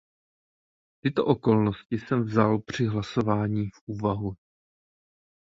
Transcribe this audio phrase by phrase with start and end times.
[1.03, 4.33] Tyto okolnosti jsem vzal při hlasování v úvahu.